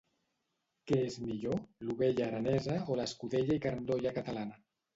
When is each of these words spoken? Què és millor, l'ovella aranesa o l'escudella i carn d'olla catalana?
Què 0.91 0.97
és 1.09 1.17
millor, 1.25 1.59
l'ovella 1.85 2.25
aranesa 2.29 2.81
o 2.95 2.99
l'escudella 3.03 3.61
i 3.61 3.65
carn 3.69 3.87
d'olla 3.93 4.19
catalana? 4.21 4.63